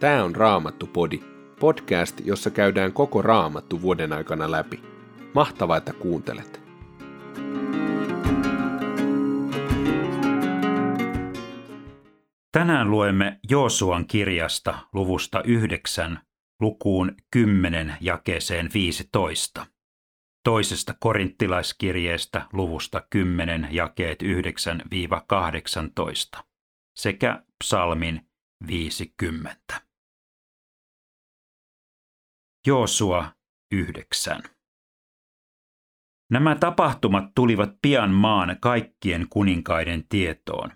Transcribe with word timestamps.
Tämä 0.00 0.24
on 0.24 0.36
Raamattu-podi, 0.36 1.20
podcast, 1.60 2.20
jossa 2.24 2.50
käydään 2.50 2.92
koko 2.92 3.22
Raamattu 3.22 3.82
vuoden 3.82 4.12
aikana 4.12 4.50
läpi. 4.50 4.82
Mahtavaa, 5.34 5.76
että 5.76 5.92
kuuntelet! 5.92 6.60
Tänään 12.52 12.90
luemme 12.90 13.40
Joosuan 13.50 14.06
kirjasta 14.06 14.78
luvusta 14.92 15.42
9 15.42 16.20
lukuun 16.60 17.14
10 17.30 17.96
jakeeseen 18.00 18.70
15. 18.74 19.66
Toisesta 20.44 20.94
korinttilaiskirjeestä 21.00 22.42
luvusta 22.52 23.02
10 23.10 23.68
jakeet 23.70 24.22
9-18 24.22 24.26
sekä 26.96 27.42
psalmin 27.64 28.28
50. 28.66 29.65
Joosua 32.66 33.32
9. 33.72 34.42
Nämä 36.30 36.54
tapahtumat 36.54 37.24
tulivat 37.34 37.70
pian 37.82 38.10
maan 38.10 38.56
kaikkien 38.60 39.26
kuninkaiden 39.30 40.04
tietoon. 40.08 40.72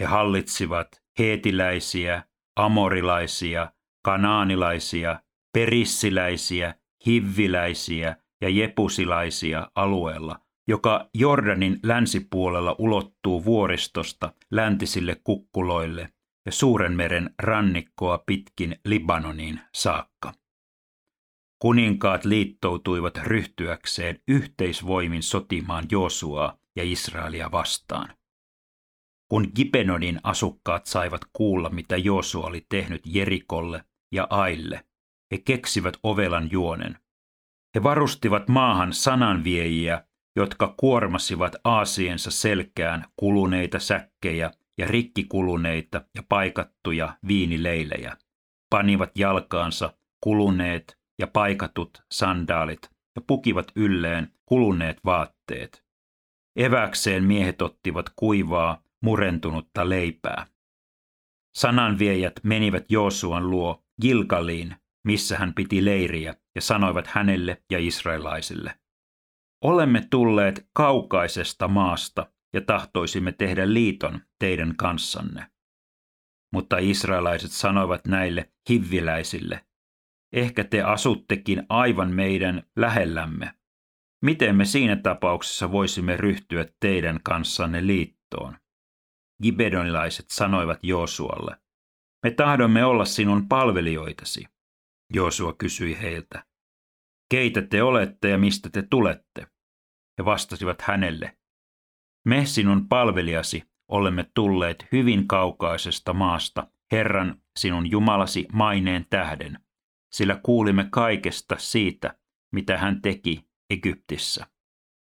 He 0.00 0.04
hallitsivat 0.04 0.88
heetiläisiä, 1.18 2.24
amorilaisia, 2.56 3.72
kanaanilaisia, 4.04 5.20
perissiläisiä, 5.52 6.74
hivviläisiä 7.06 8.16
ja 8.40 8.48
jepusilaisia 8.48 9.70
alueella, 9.74 10.40
joka 10.68 11.08
Jordanin 11.14 11.80
länsipuolella 11.82 12.76
ulottuu 12.78 13.44
vuoristosta 13.44 14.32
läntisille 14.50 15.20
kukkuloille 15.24 16.08
ja 16.46 16.52
Suuren 16.52 16.92
meren 16.92 17.34
rannikkoa 17.38 18.18
pitkin 18.18 18.76
Libanoniin 18.84 19.60
saakka. 19.74 20.41
Kuninkaat 21.62 22.24
liittoutuivat 22.24 23.16
ryhtyäkseen 23.16 24.18
yhteisvoimin 24.28 25.22
sotimaan 25.22 25.84
Joosuaa 25.90 26.56
ja 26.76 26.82
Israelia 26.84 27.52
vastaan. 27.52 28.08
Kun 29.28 29.52
Gibenonin 29.56 30.20
asukkaat 30.22 30.86
saivat 30.86 31.20
kuulla, 31.32 31.70
mitä 31.70 31.96
Joosua 31.96 32.46
oli 32.46 32.66
tehnyt 32.68 33.02
Jerikolle 33.06 33.84
ja 34.12 34.26
Aille, 34.30 34.84
he 35.30 35.38
keksivät 35.38 35.94
ovelan 36.02 36.48
juonen. 36.50 36.98
He 37.74 37.82
varustivat 37.82 38.48
maahan 38.48 38.92
sananviejiä, 38.92 40.04
jotka 40.36 40.74
kuormasivat 40.76 41.56
aasiensa 41.64 42.30
selkään 42.30 43.04
kuluneita 43.16 43.78
säkkejä 43.78 44.50
ja 44.78 44.86
rikkikuluneita 44.86 46.04
ja 46.14 46.22
paikattuja 46.28 47.16
viinileilejä, 47.28 48.16
panivat 48.70 49.10
jalkaansa 49.18 49.92
kuluneet 50.20 51.01
ja 51.18 51.26
paikatut 51.26 52.02
sandaalit 52.12 52.90
ja 53.16 53.22
pukivat 53.26 53.72
ylleen 53.76 54.32
kuluneet 54.46 54.98
vaatteet. 55.04 55.84
Eväkseen 56.56 57.24
miehet 57.24 57.62
ottivat 57.62 58.10
kuivaa, 58.16 58.82
murentunutta 59.02 59.88
leipää. 59.88 60.46
Sananviejät 61.56 62.32
menivät 62.42 62.90
Joosuan 62.90 63.50
luo 63.50 63.84
Gilgaliin, 64.02 64.76
missä 65.06 65.38
hän 65.38 65.54
piti 65.54 65.84
leiriä, 65.84 66.34
ja 66.54 66.60
sanoivat 66.60 67.06
hänelle 67.06 67.62
ja 67.72 67.78
israelaisille. 67.78 68.78
Olemme 69.64 70.06
tulleet 70.10 70.68
kaukaisesta 70.72 71.68
maasta 71.68 72.32
ja 72.54 72.60
tahtoisimme 72.60 73.32
tehdä 73.32 73.72
liiton 73.72 74.20
teidän 74.38 74.76
kanssanne. 74.76 75.46
Mutta 76.52 76.78
israelaiset 76.78 77.50
sanoivat 77.52 78.06
näille 78.06 78.52
hivviläisille, 78.70 79.66
ehkä 80.32 80.64
te 80.64 80.82
asuttekin 80.82 81.66
aivan 81.68 82.10
meidän 82.10 82.62
lähellämme. 82.76 83.54
Miten 84.22 84.56
me 84.56 84.64
siinä 84.64 84.96
tapauksessa 84.96 85.72
voisimme 85.72 86.16
ryhtyä 86.16 86.66
teidän 86.80 87.20
kanssanne 87.24 87.86
liittoon? 87.86 88.56
Gibedonilaiset 89.42 90.26
sanoivat 90.30 90.78
Joosualle, 90.82 91.56
me 92.22 92.30
tahdomme 92.30 92.84
olla 92.84 93.04
sinun 93.04 93.48
palvelijoitasi. 93.48 94.44
Joosua 95.14 95.52
kysyi 95.52 96.00
heiltä, 96.02 96.44
keitä 97.30 97.62
te 97.62 97.82
olette 97.82 98.28
ja 98.28 98.38
mistä 98.38 98.70
te 98.70 98.82
tulette? 98.90 99.46
He 100.18 100.24
vastasivat 100.24 100.82
hänelle, 100.82 101.36
me 102.24 102.46
sinun 102.46 102.88
palvelijasi 102.88 103.62
olemme 103.88 104.30
tulleet 104.34 104.86
hyvin 104.92 105.28
kaukaisesta 105.28 106.12
maasta, 106.12 106.66
Herran 106.92 107.42
sinun 107.58 107.90
Jumalasi 107.90 108.46
maineen 108.52 109.06
tähden, 109.10 109.58
sillä 110.14 110.40
kuulimme 110.42 110.88
kaikesta 110.90 111.56
siitä, 111.58 112.18
mitä 112.52 112.78
hän 112.78 113.02
teki 113.02 113.48
Egyptissä. 113.70 114.46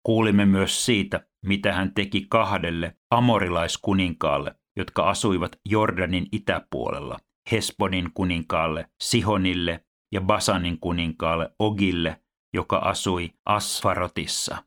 Kuulimme 0.06 0.46
myös 0.46 0.86
siitä, 0.86 1.26
mitä 1.46 1.72
hän 1.72 1.94
teki 1.94 2.26
kahdelle 2.30 2.96
amorilaiskuninkkaalle, 3.10 4.54
jotka 4.76 5.10
asuivat 5.10 5.60
Jordanin 5.68 6.26
itäpuolella, 6.32 7.18
Hesbonin 7.52 8.10
kuninkaalle, 8.14 8.88
Sihonille 9.02 9.84
ja 10.12 10.20
Basanin 10.20 10.80
kuninkaalle 10.80 11.50
Ogille, 11.58 12.22
joka 12.54 12.76
asui 12.76 13.30
Asfarotissa. 13.46 14.64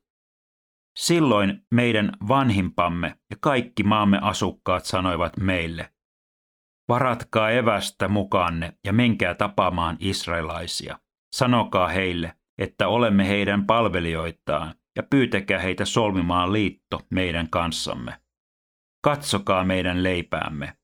Silloin 0.97 1.65
meidän 1.71 2.11
vanhimpamme 2.27 3.19
ja 3.29 3.38
kaikki 3.39 3.83
maamme 3.83 4.19
asukkaat 4.21 4.85
sanoivat 4.85 5.38
meille, 5.38 5.94
varatkaa 6.89 7.51
evästä 7.51 8.07
mukaanne 8.07 8.73
ja 8.85 8.93
menkää 8.93 9.35
tapaamaan 9.35 9.97
israelaisia. 9.99 10.99
Sanokaa 11.35 11.87
heille, 11.87 12.33
että 12.57 12.87
olemme 12.87 13.27
heidän 13.27 13.65
palvelijoitaan 13.65 14.73
ja 14.95 15.03
pyytäkää 15.03 15.59
heitä 15.59 15.85
solmimaan 15.85 16.53
liitto 16.53 16.99
meidän 17.09 17.49
kanssamme. 17.49 18.13
Katsokaa 19.03 19.63
meidän 19.63 20.03
leipäämme. 20.03 20.77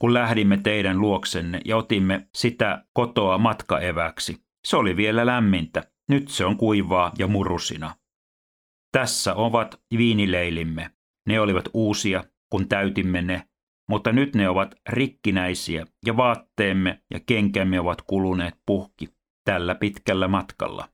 Kun 0.00 0.14
lähdimme 0.14 0.56
teidän 0.56 1.00
luoksenne 1.00 1.60
ja 1.64 1.76
otimme 1.76 2.28
sitä 2.34 2.84
kotoa 2.92 3.38
matkaeväksi, 3.38 4.44
se 4.66 4.76
oli 4.76 4.96
vielä 4.96 5.26
lämmintä, 5.26 5.82
nyt 6.08 6.28
se 6.28 6.44
on 6.44 6.56
kuivaa 6.56 7.12
ja 7.18 7.26
murusina. 7.26 7.94
Tässä 8.92 9.34
ovat 9.34 9.80
viinileilimme. 9.96 10.90
Ne 11.28 11.40
olivat 11.40 11.68
uusia, 11.74 12.24
kun 12.50 12.68
täytimme 12.68 13.22
ne, 13.22 13.48
mutta 13.88 14.12
nyt 14.12 14.34
ne 14.34 14.48
ovat 14.48 14.74
rikkinäisiä 14.88 15.86
ja 16.06 16.16
vaatteemme 16.16 17.02
ja 17.14 17.20
kenkämme 17.20 17.80
ovat 17.80 18.02
kuluneet 18.02 18.54
puhki 18.66 19.08
tällä 19.44 19.74
pitkällä 19.74 20.28
matkalla. 20.28 20.88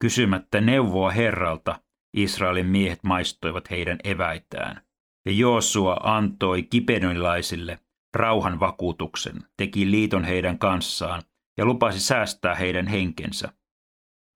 Kysymättä 0.00 0.60
neuvoa 0.60 1.10
Herralta, 1.10 1.80
Israelin 2.16 2.66
miehet 2.66 3.02
maistoivat 3.02 3.70
heidän 3.70 3.98
eväitään. 4.04 4.82
Ja 5.26 5.32
Joosua 5.32 5.96
antoi 6.02 6.62
kipenilaisille 6.62 7.78
rauhan 8.14 8.60
vakuutuksen, 8.60 9.36
teki 9.56 9.90
liiton 9.90 10.24
heidän 10.24 10.58
kanssaan 10.58 11.22
ja 11.58 11.64
lupasi 11.64 12.00
säästää 12.00 12.54
heidän 12.54 12.86
henkensä 12.86 13.52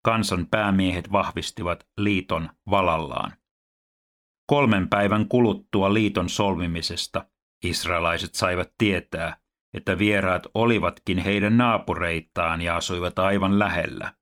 kansan 0.07 0.47
päämiehet 0.47 1.13
vahvistivat 1.13 1.89
liiton 1.97 2.51
valallaan. 2.71 3.33
Kolmen 4.47 4.89
päivän 4.89 5.29
kuluttua 5.29 5.95
liiton 5.95 6.29
solmimisesta 6.29 7.27
israelaiset 7.65 8.35
saivat 8.35 8.73
tietää, 8.79 9.37
että 9.75 9.99
vieraat 9.99 10.47
olivatkin 10.55 11.19
heidän 11.19 11.57
naapureitaan 11.57 12.63
ja 12.63 12.77
asuivat 12.77 13.19
aivan 13.19 13.59
lähellä. 13.59 14.15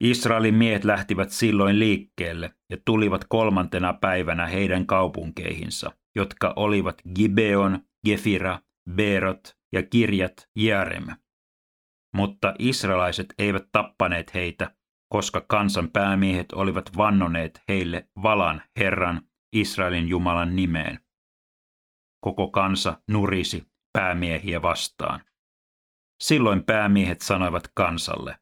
Israelin 0.00 0.54
miehet 0.54 0.84
lähtivät 0.84 1.30
silloin 1.30 1.78
liikkeelle 1.78 2.54
ja 2.70 2.76
tulivat 2.84 3.24
kolmantena 3.28 3.92
päivänä 3.92 4.46
heidän 4.46 4.86
kaupunkeihinsa, 4.86 5.92
jotka 6.16 6.52
olivat 6.56 7.02
Gibeon, 7.14 7.78
Gefira, 8.06 8.58
Berot 8.94 9.56
ja 9.72 9.82
Kirjat 9.82 10.48
Jerem. 10.56 11.06
Mutta 12.14 12.54
israelaiset 12.58 13.26
eivät 13.38 13.64
tappaneet 13.72 14.34
heitä, 14.34 14.74
koska 15.12 15.40
kansan 15.40 15.90
päämiehet 15.90 16.52
olivat 16.52 16.96
vannoneet 16.96 17.62
heille 17.68 18.08
valan 18.22 18.62
Herran, 18.78 19.22
Israelin 19.52 20.08
Jumalan 20.08 20.56
nimeen. 20.56 21.00
Koko 22.20 22.50
kansa 22.50 23.02
nurisi 23.08 23.66
päämiehiä 23.92 24.62
vastaan. 24.62 25.20
Silloin 26.20 26.64
päämiehet 26.64 27.20
sanoivat 27.20 27.70
kansalle, 27.74 28.36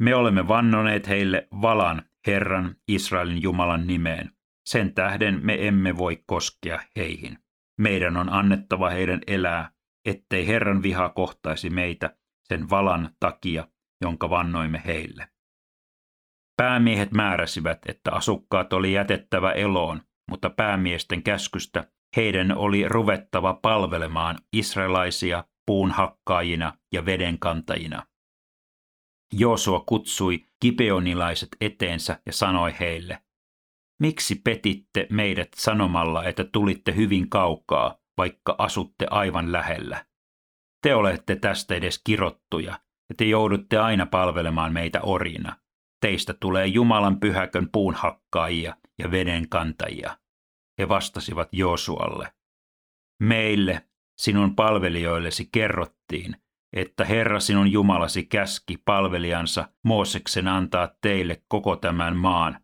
me 0.00 0.14
olemme 0.14 0.48
vannoneet 0.48 1.08
heille 1.08 1.48
valan 1.62 2.02
Herran, 2.26 2.76
Israelin 2.88 3.42
Jumalan 3.42 3.86
nimeen. 3.86 4.30
Sen 4.66 4.94
tähden 4.94 5.40
me 5.46 5.68
emme 5.68 5.96
voi 5.96 6.22
koskea 6.26 6.80
heihin. 6.96 7.38
Meidän 7.80 8.16
on 8.16 8.32
annettava 8.32 8.90
heidän 8.90 9.20
elää, 9.26 9.70
ettei 10.04 10.46
Herran 10.46 10.82
viha 10.82 11.08
kohtaisi 11.08 11.70
meitä 11.70 12.16
sen 12.44 12.70
valan 12.70 13.10
takia, 13.20 13.68
jonka 14.00 14.30
vannoimme 14.30 14.82
heille. 14.86 15.33
Päämiehet 16.56 17.12
määräsivät, 17.12 17.78
että 17.88 18.12
asukkaat 18.12 18.72
oli 18.72 18.92
jätettävä 18.92 19.52
eloon, 19.52 20.00
mutta 20.30 20.50
päämiesten 20.50 21.22
käskystä 21.22 21.84
heidän 22.16 22.56
oli 22.56 22.88
ruvettava 22.88 23.54
palvelemaan 23.62 24.38
israelaisia 24.52 25.44
puun 25.66 25.90
hakkaajina 25.90 26.72
ja 26.92 27.06
veden 27.06 27.38
kantajina. 27.38 28.06
Joosua 29.32 29.80
kutsui 29.80 30.46
kipeonilaiset 30.60 31.48
eteensä 31.60 32.20
ja 32.26 32.32
sanoi 32.32 32.74
heille, 32.80 33.24
Miksi 34.00 34.34
petitte 34.34 35.06
meidät 35.10 35.48
sanomalla, 35.56 36.24
että 36.24 36.44
tulitte 36.44 36.96
hyvin 36.96 37.30
kaukaa, 37.30 37.98
vaikka 38.16 38.54
asutte 38.58 39.06
aivan 39.10 39.52
lähellä? 39.52 40.06
Te 40.82 40.94
olette 40.94 41.36
tästä 41.36 41.74
edes 41.74 42.00
kirottuja, 42.04 42.72
ja 43.08 43.14
te 43.16 43.24
joudutte 43.24 43.78
aina 43.78 44.06
palvelemaan 44.06 44.72
meitä 44.72 45.00
orina. 45.02 45.56
Teistä 46.04 46.34
tulee 46.40 46.66
Jumalan 46.66 47.20
pyhäkön 47.20 47.68
puunhakkaajia 47.72 48.76
ja 48.98 49.10
veden 49.10 49.48
kantajia. 49.48 50.18
He 50.78 50.88
vastasivat 50.88 51.48
Joosualle. 51.52 52.32
Meille, 53.22 53.88
sinun 54.18 54.56
palvelijoillesi, 54.56 55.48
kerrottiin, 55.52 56.36
että 56.72 57.04
Herra 57.04 57.40
sinun 57.40 57.72
Jumalasi 57.72 58.22
käski 58.22 58.76
palvelijansa 58.84 59.68
Mooseksen 59.84 60.48
antaa 60.48 60.88
teille 61.00 61.42
koko 61.48 61.76
tämän 61.76 62.16
maan, 62.16 62.60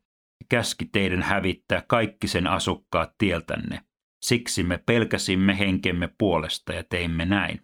käski 0.49 0.85
teidän 0.85 1.23
hävittää 1.23 1.83
kaikki 1.89 2.29
sen 2.29 2.47
asukkaat 2.47 3.15
tieltänne. 3.19 3.81
Siksi 4.23 4.63
me 4.63 4.83
pelkäsimme 4.87 5.59
henkemme 5.59 6.09
puolesta 6.19 6.73
ja 6.73 6.85
teimme 6.85 7.25
näin. 7.25 7.61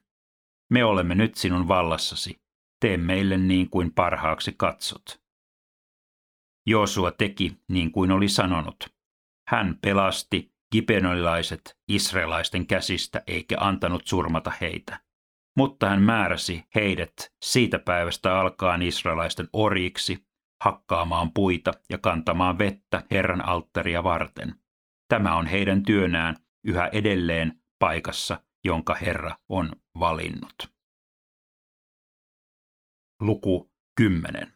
Me 0.71 0.85
olemme 0.85 1.15
nyt 1.15 1.35
sinun 1.35 1.69
vallassasi. 1.69 2.41
Tee 2.81 2.97
meille 2.97 3.39
niin 3.39 3.71
kuin 3.71 3.95
parhaaksi 3.95 4.55
katsot. 4.57 5.26
Joosua 6.67 7.11
teki 7.11 7.57
niin 7.69 7.93
kuin 7.93 8.11
oli 8.11 8.29
sanonut. 8.29 8.95
Hän 9.49 9.79
pelasti 9.83 10.53
kipenolilaiset 10.73 11.79
israelaisten 11.89 12.67
käsistä 12.67 13.23
eikä 13.27 13.57
antanut 13.61 14.07
surmata 14.07 14.53
heitä. 14.61 15.01
Mutta 15.57 15.89
hän 15.89 16.03
määräsi 16.03 16.65
heidät 16.75 17.13
siitä 17.45 17.79
päivästä 17.79 18.41
alkaen 18.41 18.83
israelaisten 18.83 19.49
orjiksi, 19.53 20.27
hakkaamaan 20.65 21.33
puita 21.33 21.73
ja 21.91 21.99
kantamaan 21.99 22.59
vettä 22.59 23.03
Herran 23.11 23.49
alttaria 23.49 24.05
varten. 24.05 24.55
Tämä 25.09 25.37
on 25.37 25.47
heidän 25.47 25.83
työnään 25.83 26.37
yhä 26.65 26.87
edelleen 26.87 27.61
paikassa, 27.79 28.41
jonka 28.65 28.95
Herra 28.95 29.37
on 29.49 29.73
valinnut. 29.99 30.73
Luku 33.21 33.71
10. 33.97 34.56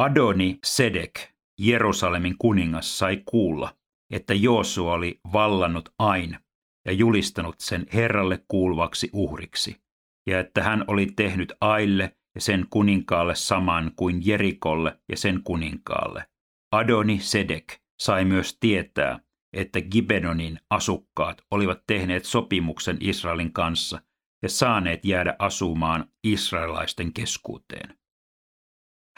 Adoni 0.00 0.58
Sedek, 0.64 1.14
Jerusalemin 1.58 2.38
kuningas, 2.38 2.98
sai 2.98 3.22
kuulla, 3.24 3.74
että 4.12 4.34
Joosua 4.34 4.92
oli 4.92 5.20
vallannut 5.32 5.88
Ain 5.98 6.38
ja 6.86 6.92
julistanut 6.92 7.54
sen 7.58 7.86
Herralle 7.94 8.44
kuuluvaksi 8.48 9.10
uhriksi, 9.12 9.76
ja 10.26 10.40
että 10.40 10.62
hän 10.62 10.84
oli 10.86 11.06
tehnyt 11.16 11.52
Aille 11.60 12.16
ja 12.34 12.40
sen 12.40 12.66
kuninkaalle 12.70 13.34
saman 13.34 13.92
kuin 13.96 14.26
Jerikolle 14.26 15.00
ja 15.08 15.16
sen 15.16 15.40
kuninkaalle. 15.44 16.24
Adoni 16.72 17.18
Sedek 17.18 17.78
sai 18.02 18.24
myös 18.24 18.56
tietää, 18.60 19.20
että 19.52 19.80
Gibedonin 19.80 20.60
asukkaat 20.70 21.42
olivat 21.50 21.82
tehneet 21.86 22.24
sopimuksen 22.24 22.96
Israelin 23.00 23.52
kanssa 23.52 24.02
ja 24.42 24.48
saaneet 24.48 25.04
jäädä 25.04 25.36
asumaan 25.38 26.08
israelaisten 26.24 27.12
keskuuteen. 27.12 27.99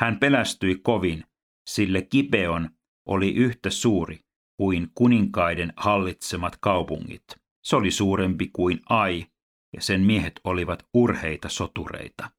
Hän 0.03 0.19
pelästyi 0.19 0.79
kovin, 0.83 1.25
sille 1.69 2.03
Gibeon 2.03 2.71
oli 3.09 3.35
yhtä 3.35 3.71
suuri 3.71 4.21
kuin 4.57 4.89
kuninkaiden 4.95 5.73
hallitsemat 5.77 6.57
kaupungit. 6.61 7.23
Se 7.65 7.77
oli 7.77 7.91
suurempi 7.91 8.51
kuin 8.53 8.81
Ai, 8.89 9.27
ja 9.73 9.83
sen 9.83 10.01
miehet 10.01 10.41
olivat 10.45 10.87
urheita 10.95 11.49
sotureita. 11.49 12.31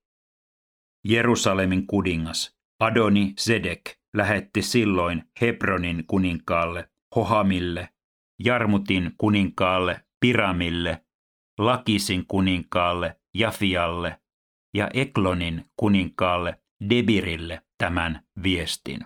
Jerusalemin 1.08 1.88
kuningas 1.88 2.56
Adoni 2.80 3.34
Zedek 3.40 3.82
lähetti 4.14 4.62
silloin 4.62 5.24
Hebronin 5.42 6.04
kuninkaalle, 6.08 6.90
Hohamille, 7.16 7.90
Jarmutin 8.44 9.12
kuninkaalle, 9.18 10.06
Piramille, 10.20 11.06
Lakisin 11.60 12.26
kuninkaalle, 12.28 13.22
Jafialle 13.34 14.22
ja 14.74 14.90
Eklonin 14.94 15.66
kuninkaalle, 15.78 16.63
Debirille 16.90 17.62
tämän 17.78 18.24
viestin. 18.44 19.00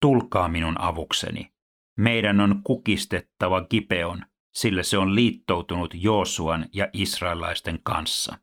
Tulkaa 0.00 0.48
minun 0.48 0.80
avukseni. 0.80 1.52
Meidän 1.98 2.40
on 2.40 2.60
kukistettava 2.64 3.60
Gipeon, 3.60 4.22
sillä 4.54 4.82
se 4.82 4.98
on 4.98 5.14
liittoutunut 5.14 5.94
Joosuan 5.94 6.66
ja 6.72 6.88
israelaisten 6.92 7.80
kanssa. 7.82 8.38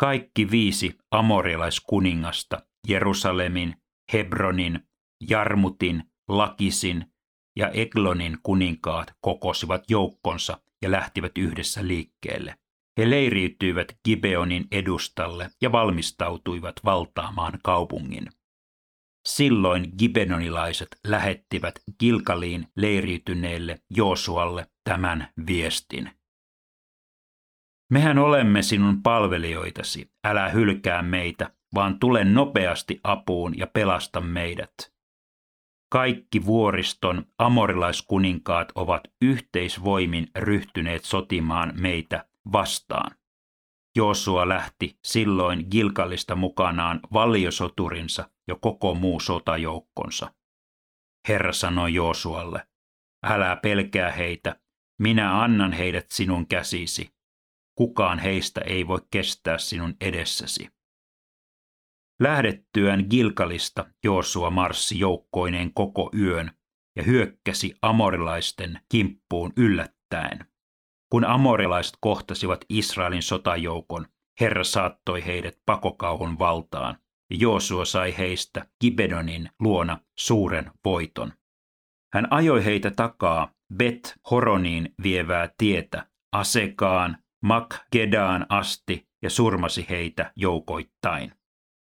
Kaikki 0.00 0.50
viisi 0.50 0.98
amorilaiskuningasta, 1.10 2.66
Jerusalemin, 2.88 3.76
Hebronin, 4.12 4.88
Jarmutin, 5.28 6.04
Lakisin 6.28 7.12
ja 7.56 7.68
Eglonin 7.68 8.38
kuninkaat 8.42 9.14
kokosivat 9.20 9.90
joukkonsa 9.90 10.62
ja 10.82 10.90
lähtivät 10.90 11.38
yhdessä 11.38 11.86
liikkeelle. 11.86 12.54
He 12.98 13.10
leiriytyivät 13.10 13.98
Gibeonin 14.04 14.64
edustalle 14.70 15.50
ja 15.62 15.72
valmistautuivat 15.72 16.74
valtaamaan 16.84 17.58
kaupungin. 17.62 18.28
Silloin 19.28 19.92
gibenonilaiset 19.98 20.88
lähettivät 21.06 21.74
Gilkaliin 21.98 22.66
leiriytyneelle 22.76 23.78
Joosualle 23.96 24.66
tämän 24.84 25.28
viestin. 25.46 26.10
Mehän 27.90 28.18
olemme 28.18 28.62
sinun 28.62 29.02
palvelijoitasi, 29.02 30.10
älä 30.24 30.48
hylkää 30.48 31.02
meitä, 31.02 31.50
vaan 31.74 31.98
tule 31.98 32.24
nopeasti 32.24 33.00
apuun 33.04 33.58
ja 33.58 33.66
pelasta 33.66 34.20
meidät. 34.20 34.74
Kaikki 35.90 36.46
vuoriston 36.46 37.26
amorilaiskuninkaat 37.38 38.72
ovat 38.74 39.02
yhteisvoimin 39.22 40.30
ryhtyneet 40.36 41.04
sotimaan 41.04 41.72
meitä 41.80 42.31
vastaan. 42.52 43.16
Joosua 43.96 44.48
lähti 44.48 44.98
silloin 45.04 45.66
Gilkalista 45.70 46.36
mukanaan 46.36 47.00
valiosoturinsa 47.12 48.30
ja 48.48 48.56
koko 48.60 48.94
muu 48.94 49.20
sotajoukkonsa. 49.20 50.34
Herra 51.28 51.52
sanoi 51.52 51.94
Joosualle, 51.94 52.66
älä 53.24 53.56
pelkää 53.56 54.12
heitä, 54.12 54.60
minä 54.98 55.42
annan 55.42 55.72
heidät 55.72 56.06
sinun 56.10 56.46
käsisi. 56.46 57.14
Kukaan 57.78 58.18
heistä 58.18 58.60
ei 58.60 58.86
voi 58.86 59.00
kestää 59.10 59.58
sinun 59.58 59.96
edessäsi. 60.00 60.68
Lähdettyään 62.20 63.04
Gilkalista 63.10 63.86
Joosua 64.04 64.50
marssi 64.50 64.98
joukkoineen 64.98 65.74
koko 65.74 66.10
yön 66.18 66.50
ja 66.96 67.02
hyökkäsi 67.02 67.74
amorilaisten 67.82 68.80
kimppuun 68.88 69.52
yllättäen. 69.56 70.51
Kun 71.12 71.24
amorilaiset 71.24 71.94
kohtasivat 72.00 72.64
Israelin 72.68 73.22
sotajoukon, 73.22 74.06
Herra 74.40 74.64
saattoi 74.64 75.26
heidät 75.26 75.58
pakokauhun 75.66 76.38
valtaan, 76.38 76.96
ja 77.30 77.36
Joosua 77.40 77.84
sai 77.84 78.14
heistä 78.18 78.66
Gibedonin 78.80 79.50
luona 79.60 79.98
suuren 80.18 80.70
voiton. 80.84 81.32
Hän 82.14 82.28
ajoi 82.30 82.64
heitä 82.64 82.90
takaa 82.90 83.52
Bet 83.74 84.14
Horoniin 84.30 84.94
vievää 85.02 85.48
tietä 85.58 86.06
Asekaan, 86.32 87.16
Makgedaan 87.42 88.46
asti 88.48 89.08
ja 89.22 89.30
surmasi 89.30 89.86
heitä 89.90 90.32
joukoittain. 90.36 91.32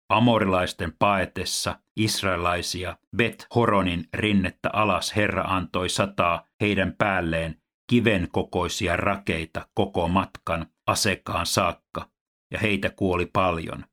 Amorilaisten 0.09 0.93
paetessa 0.99 1.79
israelaisia 1.97 2.97
Bet 3.17 3.47
Horonin 3.55 4.09
rinnettä 4.15 4.71
alas 4.73 5.17
Herra 5.17 5.43
antoi 5.43 5.89
sataa 5.89 6.47
heidän 6.61 6.95
päälleen 6.99 7.63
kiven 7.91 8.29
kokoisia 8.33 8.97
rakeita 8.97 9.69
koko 9.75 10.09
matkan 10.09 10.67
asekaan 10.87 11.47
saakka, 11.47 12.11
ja 12.51 12.59
heitä 12.59 12.91
kuoli 12.91 13.27
paljon. 13.27 13.85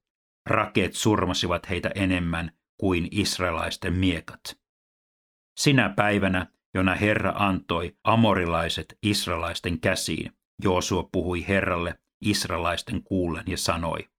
Rakeet 0.50 0.94
surmasivat 0.94 1.70
heitä 1.70 1.92
enemmän 1.96 2.52
kuin 2.78 3.08
israelaisten 3.12 3.94
miekat. 3.94 4.60
Sinä 5.60 5.90
päivänä, 5.90 6.48
jona 6.74 6.96
Herra 6.96 7.34
antoi 7.36 7.98
amorilaiset 8.04 8.98
israelaisten 9.04 9.80
käsiin, 9.80 10.32
Joosua 10.64 11.10
puhui 11.12 11.48
Herralle 11.48 12.00
israelaisten 12.22 13.04
kuullen 13.04 13.44
ja 13.48 13.58
sanoi, 13.58 14.10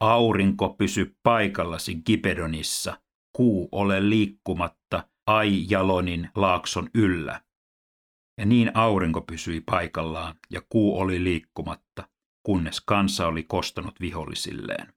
Aurinko 0.00 0.68
pysy 0.68 1.16
paikallasi 1.22 1.94
Gibedonissa, 2.06 3.00
kuu 3.36 3.68
ole 3.72 4.08
liikkumatta 4.08 5.08
Ai 5.26 5.64
Jalonin 5.68 6.30
laakson 6.34 6.90
yllä. 6.94 7.40
Ja 8.40 8.46
niin 8.46 8.70
aurinko 8.74 9.20
pysyi 9.20 9.60
paikallaan 9.60 10.34
ja 10.50 10.62
kuu 10.68 10.98
oli 11.00 11.24
liikkumatta, 11.24 12.08
kunnes 12.42 12.80
kansa 12.80 13.26
oli 13.26 13.42
kostanut 13.42 14.00
vihollisilleen. 14.00 14.92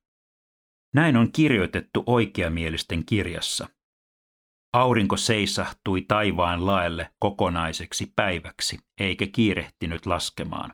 Näin 0.93 1.17
on 1.17 1.31
kirjoitettu 1.31 2.03
oikeamielisten 2.05 3.05
kirjassa. 3.05 3.67
Aurinko 4.73 5.17
seisahtui 5.17 6.01
taivaan 6.01 6.65
laelle 6.65 7.09
kokonaiseksi 7.19 8.13
päiväksi, 8.15 8.79
eikä 8.99 9.27
kiirehtinyt 9.27 10.05
laskemaan. 10.05 10.73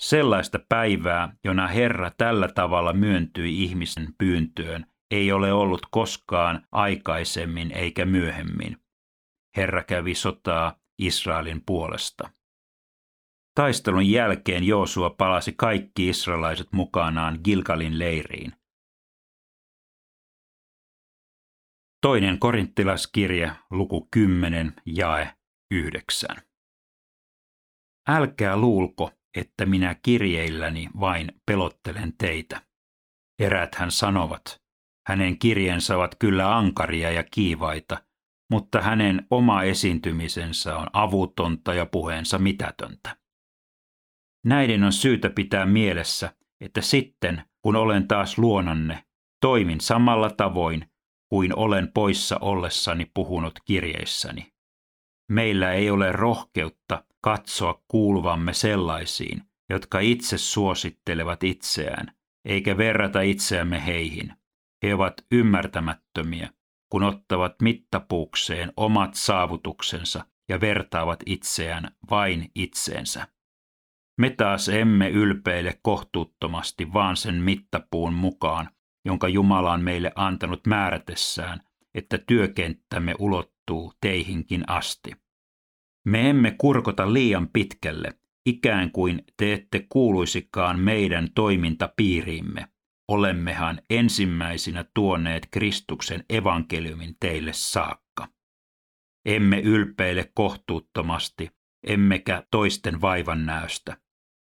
Sellaista 0.00 0.58
päivää, 0.68 1.36
jona 1.44 1.66
Herra 1.66 2.10
tällä 2.16 2.48
tavalla 2.48 2.92
myöntyi 2.92 3.62
ihmisen 3.62 4.08
pyyntöön, 4.18 4.86
ei 5.10 5.32
ole 5.32 5.52
ollut 5.52 5.86
koskaan 5.90 6.66
aikaisemmin 6.72 7.72
eikä 7.72 8.04
myöhemmin. 8.04 8.76
Herra 9.56 9.82
kävi 9.82 10.14
sotaa 10.14 10.79
Israelin 11.00 11.62
puolesta. 11.66 12.30
Taistelun 13.54 14.10
jälkeen 14.10 14.64
Joosua 14.64 15.10
palasi 15.10 15.52
kaikki 15.52 16.08
israelaiset 16.08 16.72
mukanaan 16.72 17.38
Gilgalin 17.44 17.98
leiriin. 17.98 18.52
Toinen 22.02 22.38
korinttilaskirje, 22.38 23.52
luku 23.70 24.08
10, 24.10 24.74
jae 24.86 25.34
9. 25.70 26.36
Älkää 28.08 28.56
luulko, 28.56 29.10
että 29.36 29.66
minä 29.66 29.94
kirjeilläni 30.02 30.88
vain 31.00 31.32
pelottelen 31.46 32.14
teitä. 32.18 32.62
Eräthän 33.38 33.90
sanovat, 33.90 34.60
hänen 35.08 35.38
kirjensä 35.38 35.96
ovat 35.96 36.14
kyllä 36.18 36.56
ankaria 36.56 37.10
ja 37.10 37.24
kiivaita, 37.30 38.09
mutta 38.50 38.80
hänen 38.80 39.26
oma 39.30 39.62
esiintymisensä 39.62 40.76
on 40.76 40.86
avutonta 40.92 41.74
ja 41.74 41.86
puheensa 41.86 42.38
mitätöntä. 42.38 43.16
Näiden 44.44 44.84
on 44.84 44.92
syytä 44.92 45.30
pitää 45.30 45.66
mielessä, 45.66 46.34
että 46.60 46.80
sitten, 46.80 47.44
kun 47.62 47.76
olen 47.76 48.08
taas 48.08 48.38
luonanne, 48.38 49.04
toimin 49.40 49.80
samalla 49.80 50.30
tavoin 50.30 50.90
kuin 51.28 51.56
olen 51.56 51.92
poissa 51.92 52.38
ollessani 52.40 53.10
puhunut 53.14 53.58
kirjeissäni. 53.64 54.52
Meillä 55.30 55.72
ei 55.72 55.90
ole 55.90 56.12
rohkeutta 56.12 57.04
katsoa 57.20 57.82
kuuluvamme 57.88 58.52
sellaisiin, 58.52 59.42
jotka 59.70 60.00
itse 60.00 60.38
suosittelevat 60.38 61.44
itseään, 61.44 62.14
eikä 62.44 62.76
verrata 62.76 63.20
itseämme 63.20 63.86
heihin. 63.86 64.32
He 64.82 64.94
ovat 64.94 65.14
ymmärtämättömiä, 65.32 66.50
kun 66.90 67.02
ottavat 67.02 67.54
mittapuukseen 67.62 68.72
omat 68.76 69.14
saavutuksensa 69.14 70.24
ja 70.48 70.60
vertaavat 70.60 71.22
itseään 71.26 71.90
vain 72.10 72.50
itseensä. 72.54 73.26
Me 74.18 74.30
taas 74.30 74.68
emme 74.68 75.08
ylpeile 75.08 75.78
kohtuuttomasti 75.82 76.92
vaan 76.92 77.16
sen 77.16 77.34
mittapuun 77.34 78.14
mukaan, 78.14 78.68
jonka 79.04 79.28
Jumala 79.28 79.72
on 79.72 79.82
meille 79.82 80.12
antanut 80.14 80.66
määrätessään, 80.66 81.60
että 81.94 82.18
työkenttämme 82.18 83.14
ulottuu 83.18 83.92
teihinkin 84.00 84.64
asti. 84.66 85.12
Me 86.06 86.30
emme 86.30 86.54
kurkota 86.58 87.12
liian 87.12 87.48
pitkälle, 87.48 88.18
ikään 88.46 88.92
kuin 88.92 89.24
te 89.36 89.52
ette 89.52 89.86
kuuluisikaan 89.88 90.78
meidän 90.78 91.28
toimintapiiriimme. 91.34 92.68
Olemmehan 93.10 93.82
ensimmäisinä 93.90 94.84
tuoneet 94.94 95.48
Kristuksen 95.50 96.24
evankeliumin 96.28 97.16
teille 97.20 97.52
saakka. 97.52 98.28
Emme 99.24 99.60
ylpeile 99.60 100.30
kohtuuttomasti, 100.34 101.50
emmekä 101.86 102.42
toisten 102.50 103.00
vaivan 103.00 103.46
näöstä. 103.46 103.96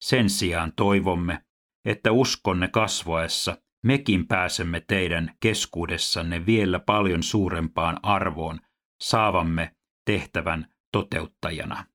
Sen 0.01 0.29
sijaan 0.29 0.73
toivomme, 0.75 1.43
että 1.85 2.11
uskonne 2.11 2.67
kasvaessa 2.67 3.57
mekin 3.83 4.27
pääsemme 4.27 4.79
teidän 4.87 5.35
keskuudessanne 5.39 6.45
vielä 6.45 6.79
paljon 6.79 7.23
suurempaan 7.23 7.99
arvoon 8.03 8.59
saavamme 9.01 9.75
tehtävän 10.05 10.67
toteuttajana. 10.91 11.85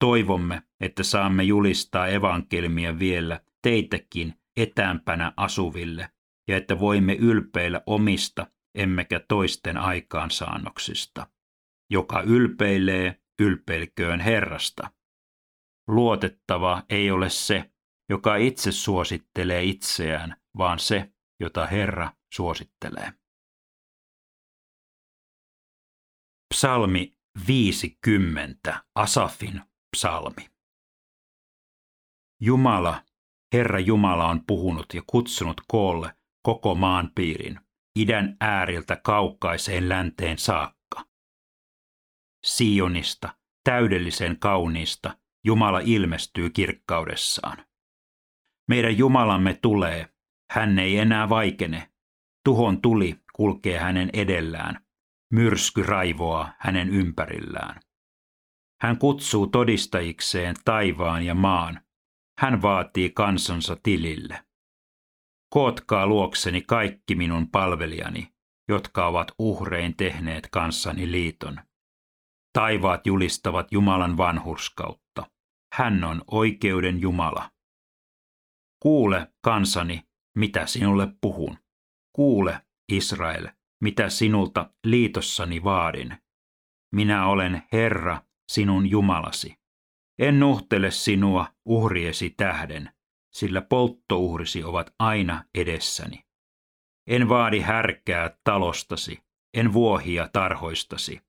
Toivomme, 0.00 0.62
että 0.80 1.02
saamme 1.02 1.42
julistaa 1.42 2.08
evankelmia 2.08 2.98
vielä 2.98 3.40
teitäkin 3.62 4.41
etäämpänä 4.56 5.32
asuville 5.36 6.10
ja 6.48 6.56
että 6.56 6.80
voimme 6.80 7.14
ylpeillä 7.14 7.82
omista 7.86 8.46
emmekä 8.74 9.20
toisten 9.28 9.76
aikaansaannoksista. 9.76 11.26
Joka 11.90 12.20
ylpeilee, 12.22 13.22
ylpeilköön 13.40 14.20
Herrasta. 14.20 14.90
Luotettava 15.88 16.82
ei 16.88 17.10
ole 17.10 17.30
se, 17.30 17.72
joka 18.08 18.36
itse 18.36 18.72
suosittelee 18.72 19.64
itseään, 19.64 20.36
vaan 20.58 20.78
se, 20.78 21.12
jota 21.40 21.66
Herra 21.66 22.12
suosittelee. 22.34 23.12
Psalmi 26.54 27.16
50, 27.46 28.84
Asafin 28.94 29.62
psalmi. 29.96 30.50
Jumala, 32.40 33.04
Herra 33.52 33.78
Jumala 33.78 34.26
on 34.26 34.44
puhunut 34.46 34.86
ja 34.94 35.02
kutsunut 35.06 35.60
koolle 35.68 36.14
koko 36.42 36.74
maan 36.74 37.10
piirin, 37.14 37.60
idän 37.98 38.36
ääriltä 38.40 38.96
kaukaiseen 38.96 39.88
länteen 39.88 40.38
saakka. 40.38 41.04
Sionista, 42.46 43.36
täydellisen 43.64 44.38
kauniista, 44.38 45.16
Jumala 45.44 45.80
ilmestyy 45.80 46.50
kirkkaudessaan. 46.50 47.64
Meidän 48.68 48.98
Jumalamme 48.98 49.54
tulee, 49.54 50.08
hän 50.50 50.78
ei 50.78 50.98
enää 50.98 51.28
vaikene. 51.28 51.92
Tuhon 52.44 52.82
tuli 52.82 53.20
kulkee 53.32 53.78
hänen 53.78 54.10
edellään. 54.12 54.84
Myrsky 55.32 55.82
raivoaa 55.82 56.54
hänen 56.58 56.88
ympärillään. 56.88 57.80
Hän 58.80 58.98
kutsuu 58.98 59.46
todistajikseen 59.46 60.56
taivaan 60.64 61.22
ja 61.22 61.34
maan. 61.34 61.80
Hän 62.38 62.62
vaatii 62.62 63.10
kansansa 63.10 63.76
tilille. 63.82 64.44
Kootkaa 65.54 66.06
luokseni 66.06 66.62
kaikki 66.62 67.14
minun 67.14 67.50
palvelijani, 67.50 68.32
jotka 68.68 69.06
ovat 69.06 69.32
uhrein 69.38 69.96
tehneet 69.96 70.48
kanssani 70.50 71.10
liiton. 71.10 71.60
Taivaat 72.52 73.06
julistavat 73.06 73.72
Jumalan 73.72 74.16
vanhurskautta. 74.16 75.30
Hän 75.74 76.04
on 76.04 76.22
oikeuden 76.30 77.00
Jumala. 77.00 77.50
Kuule, 78.82 79.32
kansani, 79.44 80.02
mitä 80.38 80.66
sinulle 80.66 81.08
puhun. 81.20 81.58
Kuule, 82.12 82.60
Israel, 82.92 83.48
mitä 83.82 84.08
sinulta 84.08 84.70
liitossani 84.86 85.64
vaadin. 85.64 86.16
Minä 86.94 87.26
olen 87.26 87.62
Herra, 87.72 88.22
sinun 88.52 88.90
Jumalasi. 88.90 89.61
En 90.22 90.40
nuhtele 90.40 90.90
sinua 90.90 91.46
uhriesi 91.64 92.34
tähden, 92.36 92.90
sillä 93.32 93.60
polttouhrisi 93.60 94.64
ovat 94.64 94.94
aina 94.98 95.44
edessäni. 95.54 96.24
En 97.06 97.28
vaadi 97.28 97.60
härkää 97.60 98.36
talostasi, 98.44 99.18
en 99.54 99.72
vuohia 99.72 100.28
tarhoistasi, 100.32 101.20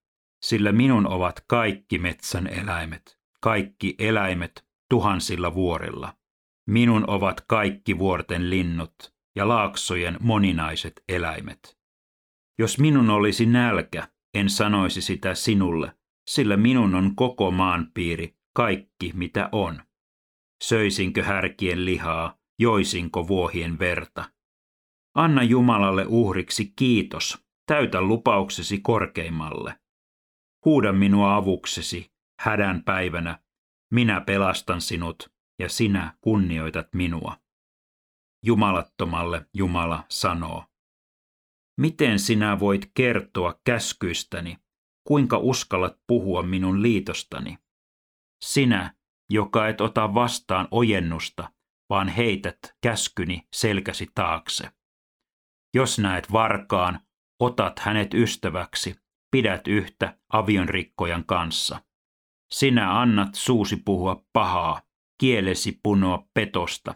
sillä 0.43 0.71
minun 0.71 1.07
ovat 1.07 1.43
kaikki 1.47 1.97
metsän 1.97 2.47
eläimet, 2.47 3.19
kaikki 3.41 3.95
eläimet 3.99 4.65
tuhansilla 4.89 5.53
vuorilla. 5.53 6.13
Minun 6.67 7.09
ovat 7.09 7.41
kaikki 7.47 7.99
vuorten 7.99 8.49
linnut 8.49 9.13
ja 9.35 9.47
laaksojen 9.47 10.17
moninaiset 10.19 11.03
eläimet. 11.09 11.77
Jos 12.59 12.79
minun 12.79 13.09
olisi 13.09 13.45
nälkä, 13.45 14.07
en 14.33 14.49
sanoisi 14.49 15.01
sitä 15.01 15.35
sinulle, 15.35 15.93
sillä 16.27 16.57
minun 16.57 16.95
on 16.95 17.15
koko 17.15 17.51
maanpiiri, 17.51 18.42
kaikki 18.55 19.11
mitä 19.13 19.49
on. 19.51 19.83
Söisinkö 20.63 21.23
härkien 21.23 21.85
lihaa, 21.85 22.37
joisinko 22.59 23.27
vuohien 23.27 23.79
verta. 23.79 24.31
Anna 25.15 25.43
Jumalalle 25.43 26.05
uhriksi 26.07 26.73
kiitos, 26.75 27.45
täytä 27.65 28.01
lupauksesi 28.01 28.79
korkeimmalle. 28.79 29.79
Huuda 30.65 30.93
minua 30.93 31.35
avuksesi, 31.35 32.11
hädän 32.39 32.83
päivänä, 32.83 33.39
minä 33.91 34.21
pelastan 34.21 34.81
sinut 34.81 35.33
ja 35.59 35.69
sinä 35.69 36.17
kunnioitat 36.21 36.87
minua. 36.93 37.37
Jumalattomalle 38.45 39.45
Jumala 39.53 40.03
sanoo. 40.09 40.65
Miten 41.77 42.19
sinä 42.19 42.59
voit 42.59 42.91
kertoa 42.93 43.59
käskyistäni, 43.63 44.57
kuinka 45.07 45.37
uskallat 45.37 45.99
puhua 46.07 46.43
minun 46.43 46.81
liitostani? 46.81 47.57
Sinä, 48.43 48.93
joka 49.29 49.67
et 49.67 49.81
ota 49.81 50.13
vastaan 50.13 50.67
ojennusta, 50.71 51.51
vaan 51.89 52.07
heität 52.07 52.57
käskyni 52.81 53.47
selkäsi 53.53 54.07
taakse. 54.15 54.69
Jos 55.73 55.99
näet 55.99 56.31
varkaan, 56.31 56.99
otat 57.39 57.79
hänet 57.79 58.13
ystäväksi, 58.13 58.95
pidät 59.31 59.67
yhtä 59.67 60.17
avionrikkojan 60.33 61.25
kanssa. 61.25 61.83
Sinä 62.53 62.99
annat 63.01 63.35
suusi 63.35 63.75
puhua 63.75 64.25
pahaa, 64.33 64.81
kielesi 65.19 65.79
punoa 65.83 66.27
petosta. 66.33 66.95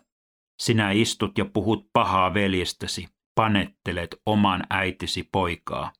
Sinä 0.61 0.91
istut 0.91 1.37
ja 1.37 1.45
puhut 1.45 1.89
pahaa 1.93 2.33
veljestäsi, 2.33 3.07
panettelet 3.35 4.21
oman 4.25 4.63
äitisi 4.69 5.29
poikaa. 5.31 5.93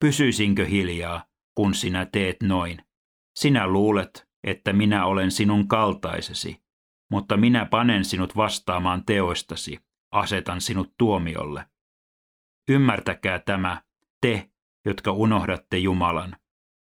Pysyisinkö 0.00 0.66
hiljaa, 0.66 1.24
kun 1.54 1.74
sinä 1.74 2.06
teet 2.06 2.36
noin? 2.42 2.84
Sinä 3.38 3.66
luulet, 3.66 4.31
että 4.44 4.72
minä 4.72 5.06
olen 5.06 5.30
sinun 5.30 5.68
kaltaisesi, 5.68 6.62
mutta 7.10 7.36
minä 7.36 7.64
panen 7.64 8.04
sinut 8.04 8.36
vastaamaan 8.36 9.04
teoistasi, 9.04 9.78
asetan 10.12 10.60
sinut 10.60 10.94
tuomiolle. 10.98 11.66
Ymmärtäkää 12.70 13.38
tämä, 13.38 13.82
te, 14.20 14.50
jotka 14.86 15.12
unohdatte 15.12 15.78
Jumalan. 15.78 16.36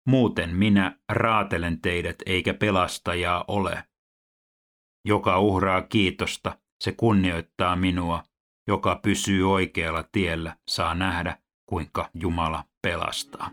Muuten 0.06 0.56
minä 0.56 0.98
raatelen 1.08 1.80
teidät 1.80 2.16
eikä 2.26 2.54
pelastajaa 2.54 3.44
ole. 3.48 3.84
Joka 5.04 5.38
uhraa 5.38 5.82
kiitosta, 5.82 6.58
se 6.80 6.92
kunnioittaa 6.92 7.76
minua. 7.76 8.22
Joka 8.68 9.00
pysyy 9.02 9.52
oikealla 9.52 10.04
tiellä, 10.12 10.56
saa 10.68 10.94
nähdä, 10.94 11.38
kuinka 11.66 12.10
Jumala 12.14 12.64
pelastaa. 12.82 13.50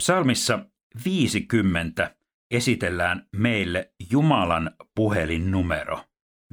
Psalmissa 0.00 0.58
50 1.04 2.14
esitellään 2.50 3.28
meille 3.32 3.94
Jumalan 4.10 4.70
puhelinnumero 4.94 6.04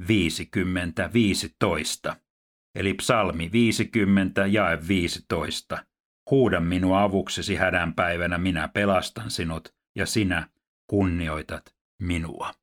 5015, 0.08 2.16
eli 2.74 2.94
psalmi 2.94 3.52
50 3.52 4.46
jae 4.46 4.88
15. 4.88 5.84
Huuda 6.30 6.60
minua 6.60 7.02
avuksesi 7.02 7.54
hädän 7.54 7.94
päivänä, 7.94 8.38
minä 8.38 8.68
pelastan 8.68 9.30
sinut 9.30 9.74
ja 9.96 10.06
sinä 10.06 10.48
kunnioitat 10.86 11.74
minua. 12.02 12.54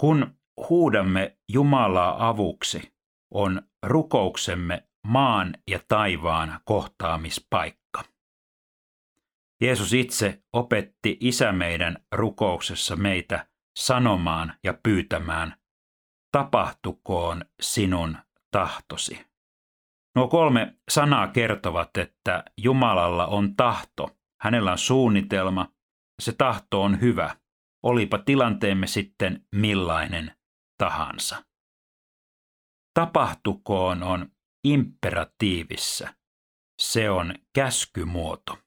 Kun 0.00 0.38
huudamme 0.68 1.38
Jumalaa 1.48 2.28
avuksi, 2.28 2.92
on 3.34 3.62
rukouksemme 3.82 4.88
maan 5.06 5.54
ja 5.70 5.80
taivaan 5.88 6.60
kohtaamispaikka. 6.64 7.83
Jeesus 9.64 9.92
itse 9.92 10.42
opetti 10.52 11.16
Isä 11.20 11.52
meidän 11.52 12.04
rukouksessa 12.12 12.96
meitä 12.96 13.46
sanomaan 13.78 14.54
ja 14.64 14.74
pyytämään, 14.82 15.56
tapahtukoon 16.32 17.44
sinun 17.62 18.18
tahtosi. 18.50 19.26
Nuo 20.16 20.28
kolme 20.28 20.76
sanaa 20.90 21.28
kertovat, 21.28 21.96
että 21.96 22.44
Jumalalla 22.58 23.26
on 23.26 23.56
tahto, 23.56 24.16
hänellä 24.40 24.72
on 24.72 24.78
suunnitelma, 24.78 25.72
se 26.22 26.32
tahto 26.32 26.82
on 26.82 27.00
hyvä, 27.00 27.36
olipa 27.82 28.18
tilanteemme 28.18 28.86
sitten 28.86 29.46
millainen 29.56 30.36
tahansa. 30.78 31.44
Tapahtukoon 32.94 34.02
on 34.02 34.28
imperatiivissa, 34.64 36.14
se 36.82 37.10
on 37.10 37.34
käskymuoto. 37.54 38.63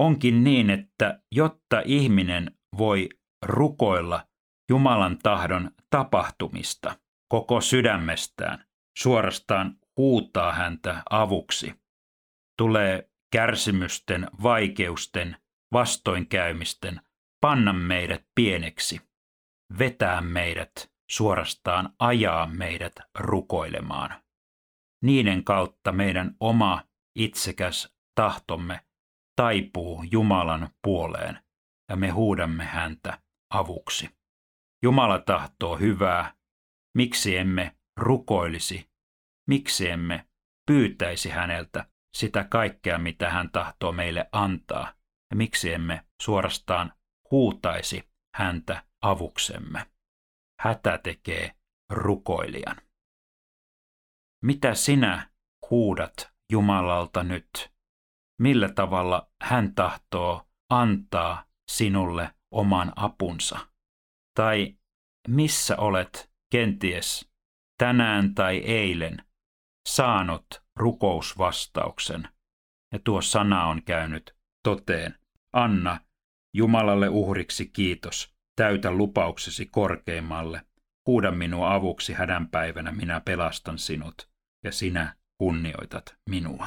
Onkin 0.00 0.44
niin, 0.44 0.70
että 0.70 1.22
jotta 1.32 1.82
ihminen 1.84 2.58
voi 2.78 3.08
rukoilla 3.46 4.26
Jumalan 4.70 5.18
tahdon 5.18 5.70
tapahtumista 5.90 6.96
koko 7.28 7.60
sydämestään, 7.60 8.64
suorastaan 8.98 9.76
huutaa 9.96 10.52
häntä 10.52 11.02
avuksi, 11.10 11.74
tulee 12.58 13.10
kärsimysten, 13.32 14.26
vaikeusten, 14.42 15.36
vastoinkäymisten 15.72 17.00
panna 17.40 17.72
meidät 17.72 18.24
pieneksi, 18.34 19.00
vetää 19.78 20.20
meidät, 20.20 20.92
suorastaan 21.10 21.94
ajaa 21.98 22.46
meidät 22.46 22.94
rukoilemaan. 23.18 24.22
Niiden 25.02 25.44
kautta 25.44 25.92
meidän 25.92 26.36
oma 26.40 26.84
itsekäs 27.18 27.94
tahtomme 28.14 28.80
taipuu 29.40 30.04
Jumalan 30.10 30.68
puoleen 30.82 31.42
ja 31.88 31.96
me 31.96 32.10
huudamme 32.10 32.64
häntä 32.64 33.22
avuksi. 33.50 34.10
Jumala 34.82 35.18
tahtoo 35.18 35.76
hyvää, 35.76 36.34
miksi 36.96 37.36
emme 37.36 37.76
rukoilisi, 37.96 38.90
miksi 39.48 39.88
emme 39.88 40.26
pyytäisi 40.66 41.30
häneltä 41.30 41.90
sitä 42.16 42.44
kaikkea, 42.44 42.98
mitä 42.98 43.30
hän 43.30 43.50
tahtoo 43.50 43.92
meille 43.92 44.28
antaa, 44.32 44.94
ja 45.30 45.36
miksi 45.36 45.72
emme 45.72 46.04
suorastaan 46.22 46.92
huutaisi 47.30 48.08
häntä 48.36 48.84
avuksemme. 49.02 49.86
Hätä 50.60 50.98
tekee 50.98 51.54
rukoilijan. 51.90 52.76
Mitä 54.44 54.74
sinä 54.74 55.30
huudat 55.70 56.32
Jumalalta 56.52 57.22
nyt? 57.22 57.72
Millä 58.40 58.68
tavalla 58.68 59.30
hän 59.42 59.74
tahtoo 59.74 60.48
antaa 60.70 61.44
sinulle 61.70 62.30
oman 62.50 62.92
apunsa? 62.96 63.58
Tai 64.36 64.76
missä 65.28 65.76
olet 65.76 66.30
kenties 66.52 67.30
tänään 67.78 68.34
tai 68.34 68.56
eilen 68.56 69.16
saanut 69.88 70.46
rukousvastauksen 70.76 72.28
ja 72.92 72.98
tuo 73.04 73.20
sana 73.20 73.64
on 73.64 73.82
käynyt 73.82 74.36
toteen. 74.64 75.18
Anna 75.52 76.00
Jumalalle 76.54 77.08
uhriksi 77.08 77.66
kiitos, 77.66 78.34
täytä 78.56 78.90
lupauksesi 78.90 79.66
korkeimmalle. 79.66 80.62
Huuda 81.06 81.30
minua 81.30 81.74
avuksi 81.74 82.12
hädän 82.12 82.48
päivänä, 82.48 82.92
minä 82.92 83.20
pelastan 83.20 83.78
sinut, 83.78 84.28
ja 84.64 84.72
sinä 84.72 85.16
kunnioitat 85.38 86.16
minua. 86.30 86.66